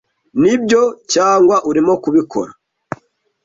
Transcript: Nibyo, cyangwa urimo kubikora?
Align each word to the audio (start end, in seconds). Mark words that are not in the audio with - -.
Nibyo, 0.41 0.81
cyangwa 1.13 1.55
urimo 1.69 1.93
kubikora? 2.03 2.51